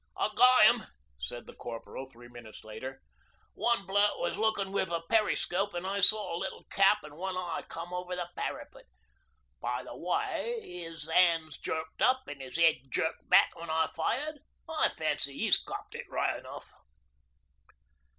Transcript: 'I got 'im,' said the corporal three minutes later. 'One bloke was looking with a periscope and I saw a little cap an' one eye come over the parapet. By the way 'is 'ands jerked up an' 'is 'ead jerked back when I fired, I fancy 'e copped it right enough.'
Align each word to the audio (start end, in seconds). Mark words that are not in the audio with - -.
'I 0.17 0.29
got 0.35 0.65
'im,' 0.65 0.87
said 1.19 1.45
the 1.45 1.53
corporal 1.53 2.07
three 2.09 2.27
minutes 2.27 2.63
later. 2.63 3.03
'One 3.53 3.85
bloke 3.85 4.17
was 4.17 4.35
looking 4.35 4.71
with 4.71 4.89
a 4.89 5.03
periscope 5.07 5.75
and 5.75 5.85
I 5.85 6.01
saw 6.01 6.35
a 6.35 6.39
little 6.41 6.63
cap 6.71 7.03
an' 7.03 7.13
one 7.17 7.37
eye 7.37 7.61
come 7.67 7.93
over 7.93 8.15
the 8.15 8.27
parapet. 8.35 8.85
By 9.59 9.83
the 9.83 9.95
way 9.95 10.53
'is 10.63 11.07
'ands 11.07 11.59
jerked 11.59 12.01
up 12.01 12.23
an' 12.27 12.41
'is 12.41 12.57
'ead 12.57 12.89
jerked 12.89 13.29
back 13.29 13.53
when 13.55 13.69
I 13.69 13.91
fired, 13.95 14.39
I 14.67 14.89
fancy 14.89 15.33
'e 15.33 15.51
copped 15.67 15.93
it 15.93 16.09
right 16.09 16.39
enough.' 16.39 16.73